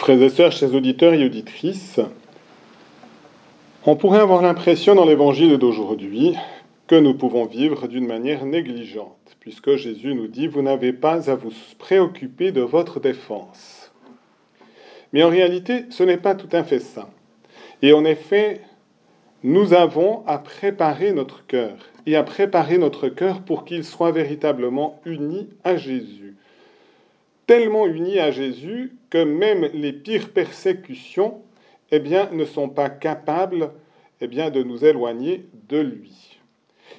[0.00, 2.00] Frères et sœurs, chers auditeurs et auditrices,
[3.84, 6.36] on pourrait avoir l'impression dans l'évangile d'aujourd'hui
[6.86, 11.34] que nous pouvons vivre d'une manière négligente, puisque Jésus nous dit, vous n'avez pas à
[11.34, 13.92] vous préoccuper de votre défense.
[15.12, 17.10] Mais en réalité, ce n'est pas tout à fait ça.
[17.82, 18.62] Et en effet,
[19.42, 21.76] nous avons à préparer notre cœur,
[22.06, 26.36] et à préparer notre cœur pour qu'il soit véritablement uni à Jésus.
[27.50, 31.42] Tellement uni à Jésus que même les pires persécutions
[31.90, 33.72] eh bien, ne sont pas capables
[34.20, 36.38] eh bien, de nous éloigner de lui.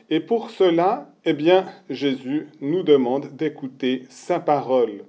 [0.09, 5.05] Et pour cela, eh bien, Jésus nous demande d'écouter sa parole.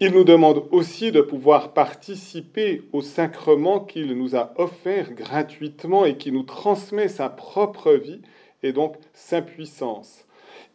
[0.00, 6.16] Il nous demande aussi de pouvoir participer au sacrement qu'il nous a offert gratuitement et
[6.16, 8.20] qui nous transmet sa propre vie
[8.64, 10.26] et donc sa puissance.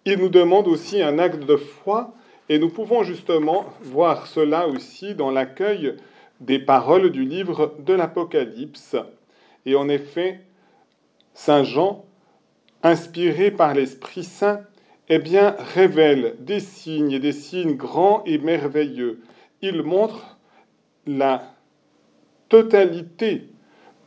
[0.06, 2.14] Il nous demande aussi un acte de foi
[2.50, 5.96] et nous pouvons justement voir cela aussi dans l'accueil
[6.40, 8.96] des paroles du livre de l'Apocalypse.
[9.66, 10.42] Et en effet,
[11.34, 12.06] Saint Jean,
[12.84, 14.62] inspiré par l'Esprit Saint,
[15.10, 19.22] eh bien, révèle des signes, des signes grands et merveilleux.
[19.62, 20.38] Il montre
[21.06, 21.54] la
[22.50, 23.50] totalité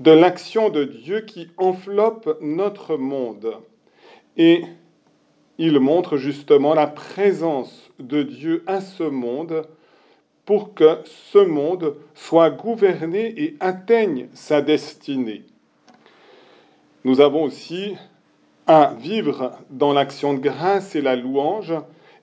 [0.01, 3.55] de l'action de Dieu qui enveloppe notre monde.
[4.37, 4.63] Et
[5.61, 9.63] il montre justement la présence de Dieu à ce monde
[10.47, 15.45] pour que ce monde soit gouverné et atteigne sa destinée.
[17.05, 17.95] Nous avons aussi
[18.67, 21.75] à vivre dans l'action de grâce et la louange,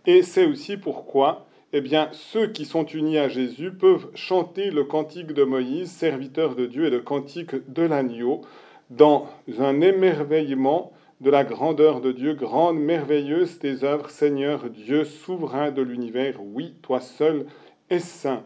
[0.07, 4.83] et c'est aussi pourquoi eh bien, ceux qui sont unis à Jésus peuvent chanter le
[4.83, 8.41] cantique de Moïse, serviteur de Dieu, et le cantique de l'agneau,
[8.89, 9.27] dans
[9.59, 15.81] un émerveillement de la grandeur de Dieu, grande, merveilleuse tes œuvres, Seigneur Dieu, souverain de
[15.81, 17.47] l'univers, oui, toi seul
[17.89, 18.43] es saint.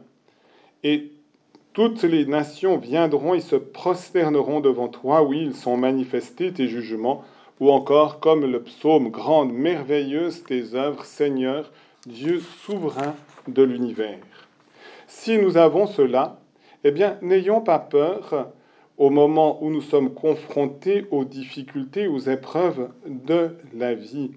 [0.84, 1.12] Et
[1.74, 7.24] toutes les nations viendront et se prosterneront devant toi, oui, ils sont manifestés tes jugements,
[7.60, 11.72] ou encore comme le psaume, grande, merveilleuse tes œuvres, Seigneur,
[12.08, 13.16] Dieu souverain
[13.48, 14.18] de l'univers.
[15.08, 16.40] Si nous avons cela,
[16.84, 18.52] eh bien, n'ayons pas peur
[19.02, 24.30] au moment où nous sommes confrontés aux difficultés, aux épreuves de la vie.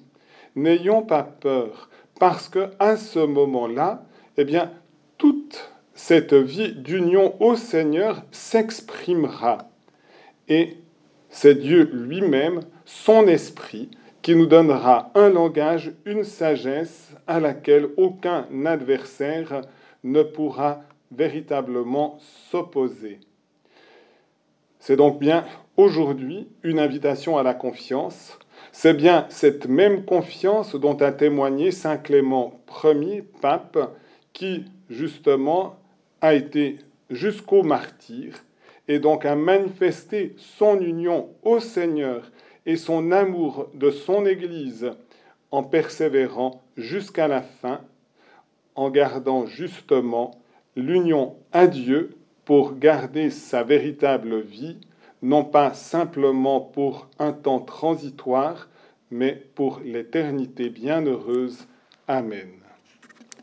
[0.56, 4.06] N'ayons pas peur, parce que à ce moment-là,
[4.38, 4.72] eh bien,
[5.18, 9.68] toute cette vie d'union au Seigneur s'exprimera.
[10.48, 10.78] Et
[11.28, 13.90] c'est Dieu lui-même, son esprit,
[14.22, 19.60] qui nous donnera un langage, une sagesse à laquelle aucun adversaire
[20.04, 20.80] ne pourra
[21.12, 22.16] véritablement
[22.50, 23.20] s'opposer.
[24.86, 25.46] C'est donc bien
[25.78, 28.38] aujourd'hui une invitation à la confiance.
[28.70, 33.78] C'est bien cette même confiance dont a témoigné Saint Clément Ier, pape,
[34.34, 35.76] qui justement
[36.20, 36.76] a été
[37.08, 38.44] jusqu'au martyr
[38.86, 42.30] et donc a manifesté son union au Seigneur
[42.66, 44.90] et son amour de son Église
[45.50, 47.80] en persévérant jusqu'à la fin,
[48.74, 50.32] en gardant justement
[50.76, 54.78] l'union à Dieu pour garder sa véritable vie,
[55.22, 58.68] non pas simplement pour un temps transitoire,
[59.10, 61.66] mais pour l'éternité bienheureuse.
[62.06, 62.63] Amen.